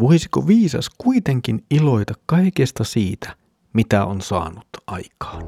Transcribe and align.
voisiko 0.00 0.46
viisas 0.46 0.90
kuitenkin 0.98 1.64
iloita 1.70 2.14
kaikesta 2.26 2.84
siitä, 2.84 3.36
mitä 3.72 4.04
on 4.04 4.20
saanut 4.20 4.68
aikaan? 4.86 5.42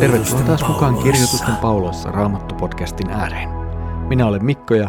Tervetuloa 0.00 0.42
taas 0.42 0.68
mukaan 0.68 0.94
Kirjoitusten 0.94 1.56
pauloissa 1.56 2.10
Raamattu-podcastin 2.10 3.10
ääreen. 3.10 3.48
Minä 4.08 4.26
olen 4.26 4.44
Mikko 4.44 4.74
ja 4.74 4.88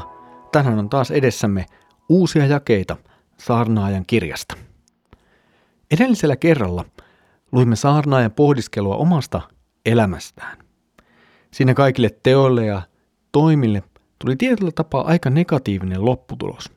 tänään 0.52 0.80
on 0.80 0.90
taas 0.90 1.12
edessämme 1.12 1.66
uusia 2.10 2.46
jakeita 2.46 2.98
Saarnaajan 3.38 4.06
kirjasta. 4.06 4.58
Edellisellä 5.92 6.36
kerralla 6.36 6.86
luimme 7.52 7.76
Saarnaajan 7.76 8.32
pohdiskelua 8.32 8.96
omasta 8.96 9.42
elämästään. 9.86 10.58
Siinä 11.52 11.74
kaikille 11.74 12.10
teoille 12.24 12.66
ja 12.66 12.82
toimille 13.32 13.84
tuli 14.20 14.36
tietyllä 14.36 14.72
tapaa 14.72 15.04
aika 15.08 15.30
negatiivinen 15.30 16.06
lopputulos. 16.06 16.72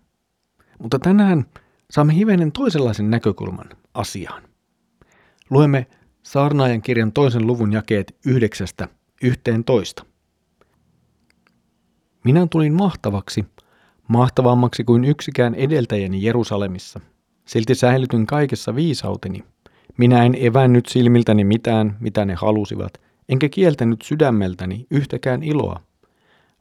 Mutta 0.78 0.98
tänään 0.98 1.46
saamme 1.90 2.14
hivenen 2.14 2.52
toisenlaisen 2.52 3.10
näkökulman 3.10 3.68
asiaan. 3.94 4.42
Luemme 5.50 5.86
Saarnaajan 6.22 6.82
kirjan 6.82 7.12
toisen 7.12 7.46
luvun 7.46 7.72
jakeet 7.72 8.16
yhdeksästä 8.26 8.88
yhteen 9.22 9.64
toista. 9.64 10.04
Minä 12.24 12.46
tulin 12.50 12.74
mahtavaksi, 12.74 13.44
mahtavammaksi 14.12 14.84
kuin 14.84 15.04
yksikään 15.04 15.54
edeltäjäni 15.54 16.22
Jerusalemissa. 16.22 17.00
Silti 17.44 17.74
säilytyn 17.74 18.26
kaikessa 18.26 18.74
viisauteni. 18.74 19.44
Minä 19.98 20.24
en 20.24 20.34
evännyt 20.40 20.86
silmiltäni 20.86 21.44
mitään, 21.44 21.96
mitä 22.00 22.24
ne 22.24 22.34
halusivat, 22.34 23.00
enkä 23.28 23.48
kieltänyt 23.48 24.02
sydämeltäni 24.02 24.86
yhtäkään 24.90 25.42
iloa. 25.42 25.80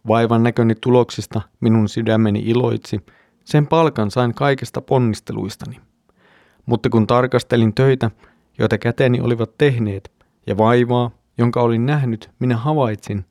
Vaivan 0.08 0.44
näköni 0.44 0.76
tuloksista 0.76 1.42
minun 1.60 1.90
sydämeni 1.90 2.40
iloitsi, 2.40 3.00
sen 3.46 3.68
palkan 3.68 4.12
sain 4.12 4.34
kaikesta 4.34 4.82
ponnisteluistani. 4.82 5.80
Mutta 6.66 6.90
kun 6.90 7.08
tarkastelin 7.08 7.74
töitä, 7.74 8.12
joita 8.60 8.78
käteni 8.78 9.22
olivat 9.22 9.58
tehneet, 9.58 10.12
ja 10.48 10.58
vaivaa, 10.58 11.12
jonka 11.38 11.62
olin 11.62 11.86
nähnyt, 11.86 12.30
minä 12.40 12.58
havaitsin. 12.58 13.26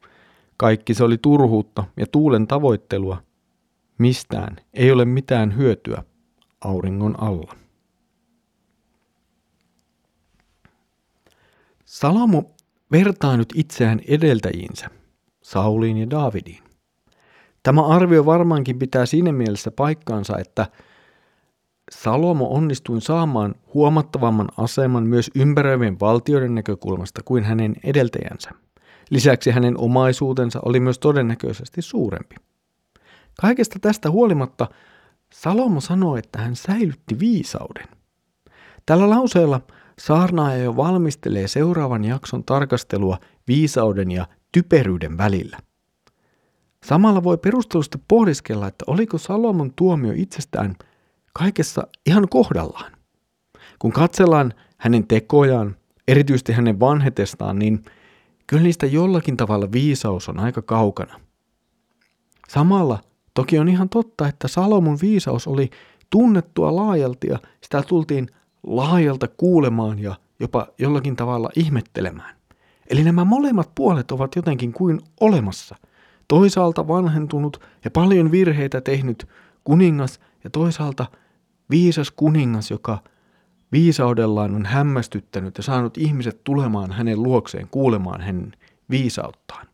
Kaikki 0.57 0.95
se 0.95 1.05
oli 1.05 1.19
turhuutta 1.19 1.85
ja 1.97 2.07
tuulen 2.07 2.47
tavoittelua. 2.47 3.23
Mistään 4.01 4.57
ei 4.75 4.91
ole 4.93 5.05
mitään 5.05 5.57
hyötyä 5.57 6.03
auringon 6.61 7.23
alla. 7.23 7.55
Salomo 11.85 12.55
vertaa 12.93 13.37
nyt 13.37 13.49
itseään 13.55 14.01
edeltäjiinsä, 14.09 14.91
Sauliin 15.43 15.97
ja 15.97 16.11
Daavidiin. 16.11 16.63
Tämä 17.63 17.87
arvio 17.87 18.27
varmaankin 18.27 18.79
pitää 18.79 19.07
siinä 19.07 19.33
mielessä 19.33 19.71
paikkaansa, 19.71 20.39
että– 20.39 20.67
Salomo 21.91 22.49
onnistui 22.55 23.01
saamaan 23.01 23.55
huomattavamman 23.75 24.49
aseman 24.57 25.09
myös 25.09 25.31
ympäröivien 25.35 26.01
valtioiden 26.01 26.55
näkökulmasta 26.55 27.21
kuin 27.25 27.45
hänen 27.45 27.77
edeltäjänsä. 27.85 28.51
Lisäksi 29.11 29.51
hänen 29.51 29.79
omaisuutensa 29.79 30.61
oli 30.65 30.81
myös 30.81 30.99
todennäköisesti 30.99 31.83
suurempi. 31.83 32.37
Kaikesta 33.41 33.79
tästä 33.79 34.11
huolimatta 34.11 34.69
Salomo 35.33 35.81
sanoi, 35.81 36.19
että 36.19 36.39
hän 36.39 36.57
säilytti 36.57 37.19
viisauden. 37.19 37.89
Tällä 38.87 39.11
lauseella 39.11 39.61
saarnaaja 39.99 40.63
jo 40.63 40.77
valmistelee 40.77 41.49
seuraavan 41.49 42.05
jakson 42.05 42.45
tarkastelua 42.45 43.19
viisauden 43.49 44.11
ja 44.11 44.27
typeryyden 44.53 45.19
välillä. 45.19 45.59
Samalla 46.85 47.25
voi 47.25 47.39
perustelusta 47.39 47.99
pohdiskella, 48.09 48.67
että 48.67 48.85
oliko 48.87 49.19
Salomon 49.19 49.73
tuomio 49.77 50.13
itsestään– 50.17 50.77
kaikessa 51.33 51.87
ihan 52.07 52.29
kohdallaan. 52.29 52.93
Kun 53.79 53.93
katsellaan 53.93 54.55
hänen 54.79 55.07
tekojaan, 55.07 55.77
erityisesti 56.09 56.53
hänen 56.53 56.81
vanhetestaan, 56.81 57.59
niin 57.59 57.85
kyllä 58.47 58.63
niistä 58.63 58.87
jollakin 58.87 59.37
tavalla 59.37 59.73
viisaus 59.73 60.29
on 60.29 60.39
aika 60.39 60.63
kaukana. 60.63 61.21
Samalla 62.49 62.99
toki 63.35 63.59
on 63.59 63.69
ihan 63.69 63.89
totta, 63.89 64.29
että 64.29 64.49
Salomon 64.49 64.99
viisaus 65.03 65.47
oli 65.47 65.71
tunnettua 66.11 66.77
laajalti 66.77 67.27
ja 67.27 67.39
sitä 67.61 67.83
tultiin 67.83 68.29
laajalta 68.63 69.29
kuulemaan 69.29 69.99
ja 69.99 70.15
jopa 70.41 70.67
jollakin 70.79 71.17
tavalla 71.17 71.51
ihmettelemään. 71.57 72.37
Eli 72.91 73.05
nämä 73.05 73.25
molemmat 73.25 73.71
puolet 73.75 74.11
ovat 74.11 74.37
jotenkin 74.37 74.73
kuin 74.73 75.01
olemassa. 75.21 75.77
Toisaalta 76.29 76.89
vanhentunut 76.89 77.61
ja 77.85 77.91
paljon 77.91 78.31
virheitä 78.31 78.81
tehnyt 78.81 79.29
kuningas 79.65 80.21
ja 80.45 80.51
toisaalta 80.51 81.07
viisas 81.71 82.11
kuningas, 82.11 82.71
joka 82.71 82.99
viisaudellaan 83.73 84.55
on 84.55 84.67
hämmästyttänyt 84.67 85.57
ja 85.57 85.63
saanut 85.63 85.99
ihmiset 85.99 86.45
tulemaan 86.45 86.93
hänen 86.93 87.23
luokseen 87.23 87.69
kuulemaan 87.71 88.21
hänen 88.21 88.53
viisauttaan. 88.91 89.67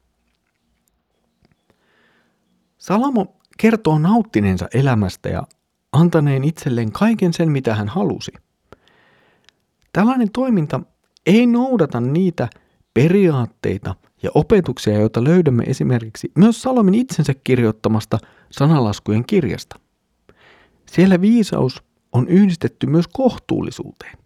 Salamo 2.78 3.36
kertoo 3.56 3.98
nauttineensa 3.98 4.68
elämästä 4.74 5.28
ja 5.28 5.42
antaneen 5.92 6.44
itselleen 6.44 6.92
kaiken 6.92 7.32
sen, 7.32 7.50
mitä 7.50 7.74
hän 7.74 7.88
halusi. 7.88 8.32
Tällainen 9.92 10.30
toiminta 10.32 10.80
ei 11.26 11.46
noudata 11.46 12.00
niitä 12.00 12.48
periaatteita 12.94 13.94
ja 14.22 14.30
opetuksia, 14.34 14.98
joita 14.98 15.24
löydämme 15.24 15.64
esimerkiksi 15.66 16.32
myös 16.34 16.62
Salomin 16.62 16.94
itsensä 16.94 17.34
kirjoittamasta 17.44 18.18
sanalaskujen 18.50 19.24
kirjasta. 19.26 19.76
Siellä 20.86 21.20
viisaus 21.20 21.82
on 22.12 22.28
yhdistetty 22.28 22.86
myös 22.86 23.08
kohtuullisuuteen. 23.12 24.18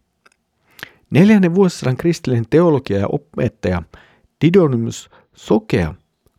Neljännen 1.10 1.54
vuosisadan 1.54 1.96
kristillinen 1.96 2.46
teologia 2.50 2.98
ja 2.98 3.06
opettaja 3.06 3.82
Didonimus 4.44 5.10
Sokea 5.34 5.94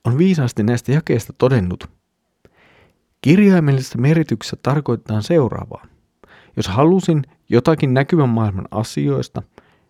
on 0.06 0.18
viisaasti 0.18 0.64
näistä 0.64 0.92
jakeista 0.92 1.34
todennut. 1.38 2.01
Kirjaimellisessä 3.22 3.98
merityksessä 3.98 4.58
tarkoittaa 4.64 5.22
seuraavaa. 5.22 5.86
Jos 6.58 6.68
halusin 6.68 7.24
jotakin 7.50 7.94
näkyvän 7.94 8.30
maailman 8.30 8.68
asioista, 8.72 9.42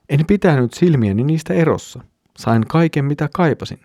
en 0.10 0.26
pitänyt 0.26 0.74
silmiäni 0.74 1.24
niistä 1.24 1.54
erossa. 1.54 2.04
Sain 2.38 2.68
kaiken 2.68 3.06
mitä 3.06 3.30
kaipasin. 3.34 3.80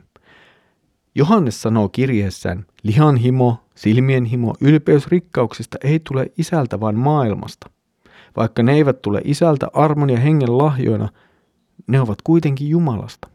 Johannes 1.15 1.63
sanoo 1.63 1.89
kirjeessään, 1.89 2.67
lihan 2.83 3.17
himo, 3.17 3.65
silmien 3.75 4.25
himo, 4.25 4.55
ylpeys 4.61 5.09
rikkauksista 5.09 5.79
ei 5.85 6.01
tule 6.01 6.33
isältä 6.39 6.81
vaan 6.81 6.95
maailmasta. 6.95 7.71
Vaikka 8.37 8.63
ne 8.63 8.73
eivät 8.73 9.03
tule 9.03 9.21
isältä 9.25 9.69
armon 9.73 10.11
ja 10.11 10.19
hengen 10.19 10.59
lahjoina, 10.59 11.09
ne 11.87 12.01
ovat 12.01 12.19
kuitenkin 12.25 12.69
Jumalasta. 12.69 13.29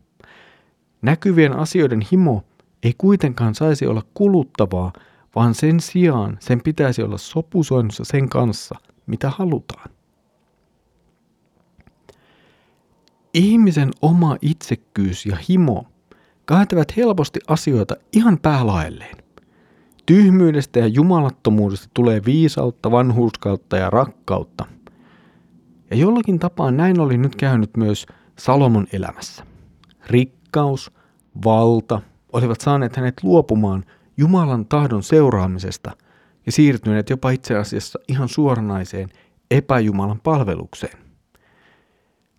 Näkyvien 1.02 1.54
asioiden 1.54 2.02
himo 2.12 2.44
ei 2.84 2.94
kuitenkaan 2.98 3.56
saisi 3.56 3.88
olla 3.88 4.04
kuluttavaa, 4.14 4.94
vaan 5.36 5.56
sen 5.56 5.80
sijaan 5.80 6.38
sen 6.40 6.62
pitäisi 6.62 7.04
olla 7.04 7.18
sopusoinnussa 7.18 8.06
sen 8.06 8.30
kanssa, 8.30 8.76
mitä 9.08 9.30
halutaan. 9.30 9.90
Ihmisen 13.34 13.92
oma 14.02 14.38
itsekkyys 14.42 15.26
ja 15.26 15.38
himo 15.50 15.86
kääntävät 16.48 16.98
helposti 16.98 17.40
asioita 17.48 17.96
ihan 18.14 18.40
päälaelleen. 18.40 19.18
Tyhmyydestä 20.06 20.80
ja 20.80 20.88
jumalattomuudesta 20.88 21.88
tulee 21.94 22.22
viisautta, 22.26 22.92
vanhuuskautta 22.92 23.78
ja 23.78 23.90
rakkautta. 23.90 24.66
Ja 25.92 25.98
jollakin 25.98 26.40
tapaa 26.40 26.72
näin 26.72 27.00
oli 27.00 27.18
nyt 27.18 27.36
käynyt 27.36 27.78
myös 27.78 28.06
Salomon 28.40 28.88
elämässä. 28.94 29.46
Rikkaus, 30.08 30.92
valta 31.46 32.02
olivat 32.34 32.62
saaneet 32.62 32.96
hänet 32.96 33.24
luopumaan 33.24 33.86
Jumalan 34.18 34.66
tahdon 34.66 35.04
seuraamisesta 35.04 35.92
ja 36.46 36.52
siirtyneet 36.52 37.10
jopa 37.10 37.30
itse 37.30 37.58
asiassa 37.58 38.00
ihan 38.08 38.30
suoranaiseen 38.30 39.10
epäjumalan 39.52 40.20
palvelukseen. 40.20 40.98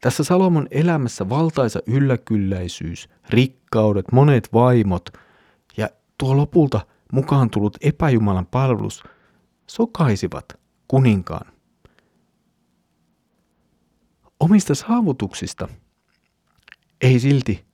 Tässä 0.01 0.25
Salomon 0.25 0.67
elämässä 0.71 1.29
valtaisa 1.29 1.81
ylläkylläisyys, 1.87 3.09
rikkaudet, 3.31 4.13
monet 4.13 4.53
vaimot 4.53 5.09
ja 5.77 5.89
tuo 6.19 6.37
lopulta 6.37 6.81
mukaan 7.13 7.51
tullut 7.51 7.77
epäjumalan 7.81 8.47
palvelus 8.47 9.03
sokaisivat 9.67 10.45
kuninkaan. 10.89 11.53
Omista 14.41 14.75
saavutuksista 14.75 15.69
ei 17.01 17.21
silti 17.21 17.65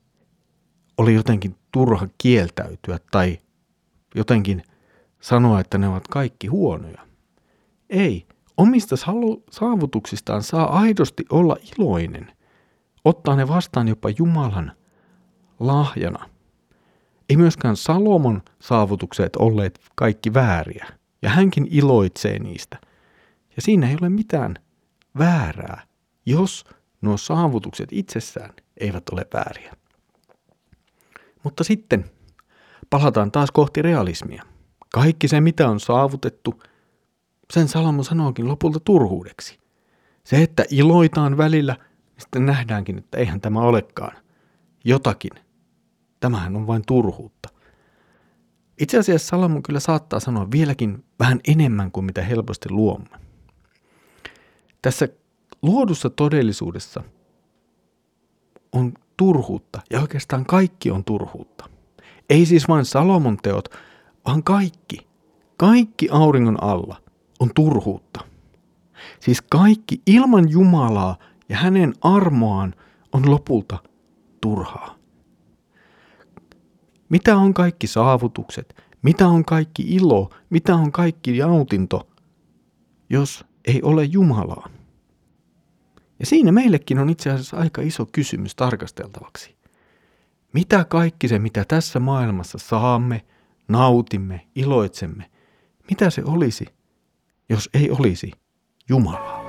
ole 0.99 1.13
jotenkin 1.13 1.57
turha 1.73 2.09
kieltäytyä 2.19 2.99
tai 3.11 3.39
jotenkin 4.15 4.63
sanoa, 5.21 5.61
että 5.61 5.79
ne 5.79 5.89
ovat 5.89 6.09
kaikki 6.09 6.47
huonoja. 6.47 7.09
Ei, 7.91 8.27
omista 8.57 8.97
saavutuksistaan 9.51 10.43
saa 10.43 10.79
aidosti 10.79 11.25
olla 11.31 11.57
iloinen. 11.79 12.33
Ottaa 13.05 13.37
ne 13.37 13.49
vastaan 13.49 13.89
jopa 13.89 14.09
Jumalan 14.19 14.73
lahjana. 15.61 16.29
Ei 17.29 17.37
myöskään 17.37 17.77
Salomon 17.77 18.43
saavutukset 18.61 19.37
olleet 19.37 19.81
kaikki 19.95 20.35
vääriä, 20.35 20.87
ja 21.23 21.31
hänkin 21.31 21.67
iloitsee 21.71 22.39
niistä. 22.39 22.79
Ja 23.57 23.63
siinä 23.63 23.89
ei 23.89 23.97
ole 24.01 24.09
mitään 24.09 24.55
väärää, 25.19 25.83
jos 26.27 26.65
nuo 27.01 27.17
saavutukset 27.17 27.89
itsessään 27.93 28.51
eivät 28.77 29.09
ole 29.09 29.27
vääriä. 29.35 29.73
Mutta 31.43 31.65
sitten 31.65 32.05
palataan 32.91 33.33
taas 33.33 33.51
kohti 33.51 33.83
realismia. 33.83 34.43
Kaikki 34.93 35.29
se, 35.29 35.41
mitä 35.41 35.69
on 35.69 35.81
saavutettu, 35.81 36.63
sen 37.53 37.69
Salomo 37.69 38.03
sanookin 38.03 38.49
lopulta 38.49 38.81
turhuudeksi. 38.81 39.59
Se, 40.25 40.43
että 40.43 40.65
iloitaan 40.71 41.37
välillä, 41.37 41.73
niin 41.75 42.21
sitten 42.21 42.47
nähdäänkin, 42.47 42.99
että 42.99 43.19
eihän 43.19 43.41
tämä 43.41 43.61
olekaan 43.61 44.17
jotakin. 44.85 45.31
Tämähän 46.21 46.57
on 46.57 46.67
vain 46.67 46.83
turhuutta. 46.87 47.49
Itse 48.81 48.99
asiassa 48.99 49.29
Salomo 49.29 49.61
kyllä 49.63 49.81
saattaa 49.81 50.21
sanoa 50.21 50.51
vieläkin 50.51 51.05
vähän 51.19 51.41
enemmän 51.49 51.91
kuin 51.91 52.07
mitä 52.07 52.23
helposti 52.23 52.71
luomme. 52.71 53.19
Tässä 54.83 55.09
luodussa 55.63 56.11
todellisuudessa 56.11 57.03
on 58.73 58.95
turhuutta 59.17 59.81
ja 59.91 60.01
oikeastaan 60.01 60.47
kaikki 60.47 60.91
on 60.91 61.05
turhuutta. 61.05 61.78
Ei 62.31 62.47
siis 62.47 62.69
vain 62.69 62.85
Salomon 62.85 63.37
teot, 63.43 63.69
vaan 64.27 64.43
kaikki, 64.43 65.07
kaikki 65.57 66.09
auringon 66.11 66.63
alla 66.63 66.97
on 67.41 67.51
turhuutta. 67.55 68.21
Siis 69.21 69.43
kaikki 69.43 70.03
ilman 70.07 70.51
Jumalaa 70.51 71.17
ja 71.49 71.57
hänen 71.57 71.95
armoaan 72.01 72.75
on 73.13 73.31
lopulta 73.31 73.79
turhaa. 74.41 74.99
Mitä 77.09 77.37
on 77.37 77.55
kaikki 77.55 77.87
saavutukset? 77.87 78.83
Mitä 79.03 79.29
on 79.29 79.45
kaikki 79.45 79.83
ilo? 79.83 80.31
Mitä 80.51 80.75
on 80.75 80.93
kaikki 80.93 81.37
jautinto, 81.37 82.09
jos 83.11 83.45
ei 83.65 83.83
ole 83.83 84.05
Jumalaa? 84.05 84.69
Ja 86.21 86.27
siinä 86.27 86.53
meillekin 86.53 86.99
on 86.99 87.11
itse 87.11 87.31
asiassa 87.31 87.57
aika 87.57 87.83
iso 87.83 88.07
kysymys 88.13 88.55
tarkasteltavaksi. 88.57 89.58
Mitä 90.59 90.85
kaikki 90.85 91.29
se, 91.29 91.39
mitä 91.39 91.65
tässä 91.69 92.01
maailmassa 92.01 92.59
saamme, 92.59 93.25
nautimme, 93.69 94.47
iloitsemme, 94.55 95.31
mitä 95.91 96.11
se 96.11 96.23
olisi, 96.25 96.67
jos 97.49 97.71
ei 97.75 97.91
olisi 97.91 98.33
Jumalaa? 98.89 99.45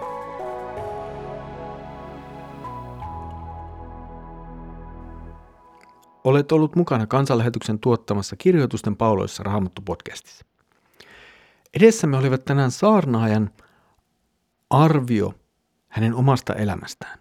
Olet 6.24 6.52
ollut 6.52 6.76
mukana 6.76 7.08
kansanlähetyksen 7.08 7.80
tuottamassa 7.80 8.36
kirjoitusten 8.36 8.96
pauloissa 8.96 9.44
Raamattu-podcastissa. 9.44 10.46
Edessämme 11.74 12.18
olivat 12.18 12.46
tänään 12.46 12.72
saarnaajan 12.72 13.50
arvio 14.70 15.34
hänen 15.88 16.14
omasta 16.16 16.54
elämästään. 16.54 17.20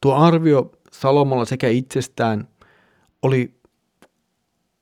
Tuo 0.00 0.14
arvio 0.14 0.72
Salomolla 0.92 1.44
sekä 1.44 1.68
itsestään 1.68 2.48
oli 3.22 3.60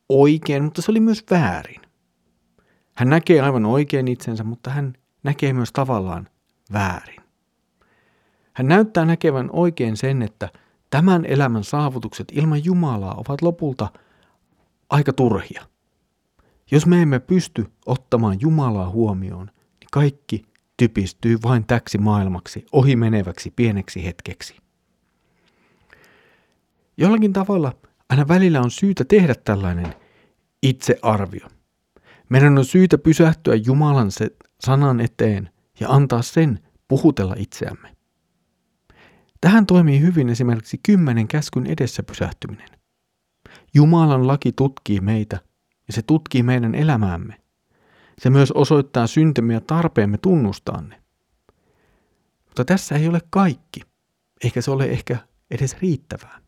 oikein, 0.09 0.65
mutta 0.65 0.83
se 0.83 0.91
oli 0.91 1.01
myös 1.01 1.25
väärin. 1.31 1.81
Hän 2.97 3.11
näkee 3.11 3.41
aivan 3.41 3.67
oikein 3.67 4.09
itsensä, 4.09 4.45
mutta 4.45 4.71
hän 4.71 4.93
näkee 5.23 5.53
myös 5.53 5.73
tavallaan 5.73 6.29
väärin. 6.73 7.21
Hän 8.53 8.69
näyttää 8.69 9.05
näkevän 9.05 9.51
oikein 9.53 9.97
sen, 9.97 10.23
että 10.23 10.49
tämän 10.91 11.25
elämän 11.25 11.65
saavutukset 11.65 12.33
ilman 12.33 12.65
Jumalaa 12.65 13.15
ovat 13.15 13.43
lopulta 13.43 13.89
aika 14.91 15.13
turhia. 15.13 15.67
Jos 16.71 16.87
me 16.87 17.03
emme 17.03 17.19
pysty 17.19 17.67
ottamaan 17.87 18.41
Jumalaa 18.41 18.91
huomioon, 18.91 19.47
niin 19.47 19.89
kaikki 19.93 20.45
typistyy 20.77 21.39
vain 21.43 21.67
täksi 21.67 21.99
maailmaksi, 21.99 22.67
ohimeneväksi 22.73 23.51
pieneksi 23.51 24.05
hetkeksi. 24.05 24.57
Jollakin 26.97 27.33
tavalla 27.33 27.73
aina 28.11 28.29
välillä 28.29 28.61
on 28.61 28.71
syytä 28.71 29.05
tehdä 29.05 29.35
tällainen 29.35 29.95
itsearvio. 30.63 31.49
Meidän 32.29 32.59
on 32.59 32.65
syytä 32.65 32.99
pysähtyä 32.99 33.55
Jumalan 33.55 34.11
se 34.11 34.31
sanan 34.61 35.01
eteen 35.01 35.51
ja 35.81 35.89
antaa 35.89 36.23
sen 36.23 36.59
puhutella 36.89 37.35
itseämme. 37.39 37.97
Tähän 39.41 39.67
toimii 39.67 40.01
hyvin 40.01 40.29
esimerkiksi 40.29 40.81
kymmenen 40.83 41.29
käskyn 41.29 41.67
edessä 41.67 42.03
pysähtyminen. 42.03 42.69
Jumalan 43.75 44.27
laki 44.27 44.53
tutkii 44.53 45.01
meitä 45.01 45.41
ja 45.87 45.93
se 45.93 46.03
tutkii 46.03 46.43
meidän 46.43 46.75
elämäämme. 46.75 47.41
Se 48.19 48.31
myös 48.31 48.53
osoittaa 48.53 49.07
syntymme 49.07 49.55
ja 49.55 49.61
tarpeemme 49.61 50.19
tunnustaa 50.19 50.83
ne. 50.83 51.03
Mutta 52.47 52.65
tässä 52.65 52.95
ei 52.95 53.09
ole 53.09 53.21
kaikki, 53.31 53.81
eikä 54.45 54.61
se 54.61 54.71
ole 54.71 54.85
ehkä 54.85 55.19
edes 55.51 55.77
riittävää. 55.81 56.44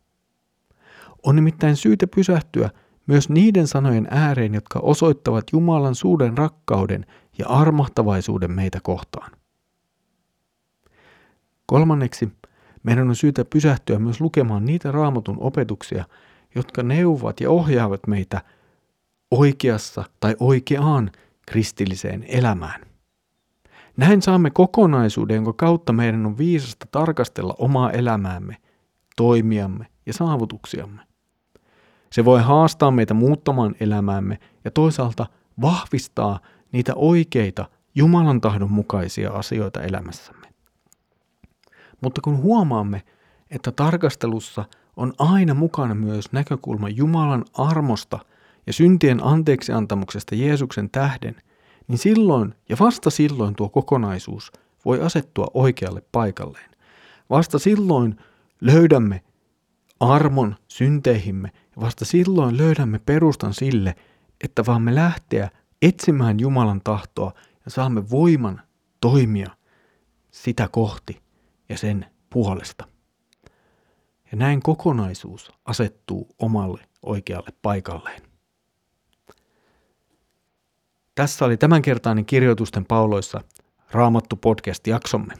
On 1.26 1.36
nimittäin 1.36 1.76
syytä 1.76 2.06
pysähtyä 2.06 2.70
myös 3.06 3.28
niiden 3.28 3.66
sanojen 3.66 4.06
ääreen, 4.10 4.54
jotka 4.54 4.78
osoittavat 4.78 5.44
Jumalan 5.52 5.94
suuden 5.94 6.38
rakkauden 6.38 7.06
ja 7.38 7.48
armahtavaisuuden 7.48 8.52
meitä 8.52 8.78
kohtaan. 8.82 9.30
Kolmanneksi, 11.66 12.32
meidän 12.82 13.08
on 13.08 13.16
syytä 13.16 13.44
pysähtyä 13.44 13.98
myös 13.98 14.20
lukemaan 14.20 14.64
niitä 14.64 14.92
raamatun 14.92 15.36
opetuksia, 15.40 16.04
jotka 16.54 16.82
neuvovat 16.82 17.40
ja 17.40 17.50
ohjaavat 17.50 18.06
meitä 18.06 18.42
oikeassa 19.30 20.04
tai 20.20 20.36
oikeaan 20.40 21.10
kristilliseen 21.46 22.24
elämään. 22.28 22.80
Näin 23.96 24.22
saamme 24.22 24.50
kokonaisuuden, 24.50 25.34
jonka 25.34 25.52
kautta 25.52 25.92
meidän 25.92 26.26
on 26.26 26.38
viisasta 26.38 26.86
tarkastella 26.90 27.54
omaa 27.58 27.90
elämäämme, 27.90 28.56
toimiamme 29.16 29.86
ja 30.06 30.12
saavutuksiamme. 30.12 31.15
Se 32.16 32.24
voi 32.24 32.42
haastaa 32.42 32.90
meitä 32.90 33.14
muuttamaan 33.14 33.74
elämäämme 33.80 34.38
ja 34.64 34.70
toisaalta 34.70 35.26
vahvistaa 35.60 36.40
niitä 36.72 36.92
oikeita 36.94 37.68
Jumalan 37.94 38.40
tahdon 38.40 38.72
mukaisia 38.72 39.30
asioita 39.30 39.82
elämässämme. 39.82 40.46
Mutta 42.00 42.20
kun 42.20 42.36
huomaamme, 42.36 43.02
että 43.50 43.72
tarkastelussa 43.72 44.64
on 44.96 45.12
aina 45.18 45.54
mukana 45.54 45.94
myös 45.94 46.32
näkökulma 46.32 46.88
Jumalan 46.88 47.44
armosta– 47.54 48.18
ja 48.66 48.72
syntien 48.72 49.24
anteeksiantamuksesta 49.24 50.34
Jeesuksen 50.34 50.90
tähden, 50.90 51.36
niin 51.88 51.98
silloin 51.98 52.54
ja 52.68 52.76
vasta 52.80 53.10
silloin 53.10 53.54
tuo 53.54 53.68
kokonaisuus 53.68 54.52
voi 54.84 55.00
asettua 55.02 55.46
oikealle 55.54 56.02
paikalleen. 56.12 56.70
Vasta 57.30 57.58
silloin 57.58 58.16
löydämme 58.60 59.22
armon 60.00 60.56
synteihimme 60.68 61.52
vasta 61.80 62.04
silloin 62.04 62.56
löydämme 62.56 62.98
perustan 62.98 63.54
sille, 63.54 63.94
että 64.44 64.66
vaamme 64.66 64.94
lähteä 64.94 65.50
etsimään 65.82 66.40
Jumalan 66.40 66.80
tahtoa 66.84 67.32
ja 67.64 67.70
saamme 67.70 68.10
voiman 68.10 68.62
toimia 69.00 69.50
sitä 70.30 70.68
kohti 70.68 71.22
ja 71.68 71.78
sen 71.78 72.06
puolesta. 72.30 72.88
Ja 74.32 74.36
näin 74.36 74.62
kokonaisuus 74.62 75.52
asettuu 75.64 76.28
omalle 76.38 76.88
oikealle 77.02 77.50
paikalleen. 77.62 78.22
Tässä 81.14 81.44
oli 81.44 81.56
tämänkertainen 81.56 82.24
kirjoitusten 82.26 82.84
pauloissa 82.84 83.40
Raamattu 83.90 84.36
podcast-jaksomme. 84.36 85.34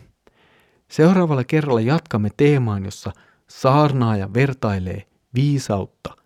Seuraavalla 0.89 1.45
kerralla 1.45 1.81
jatkamme 1.81 2.31
teemaan, 2.37 2.85
jossa 2.85 3.13
saarnaaja 3.49 4.35
vertailee 4.35 5.07
viisautta 5.35 6.26